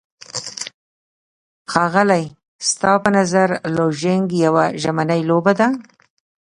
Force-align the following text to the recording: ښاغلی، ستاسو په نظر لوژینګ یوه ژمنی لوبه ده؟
ښاغلی، 1.71 2.25
ستاسو 2.69 3.01
په 3.03 3.09
نظر 3.17 3.49
لوژینګ 3.75 4.27
یوه 4.45 4.65
ژمنی 4.81 5.21
لوبه 5.29 5.53
ده؟ 5.59 5.67